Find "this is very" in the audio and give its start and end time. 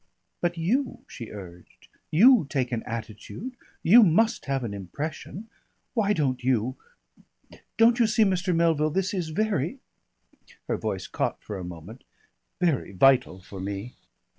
8.89-9.77